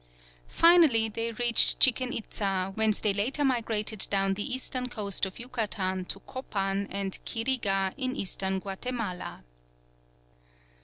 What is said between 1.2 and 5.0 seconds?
reached Chichen Itza, whence they later migrated down the eastern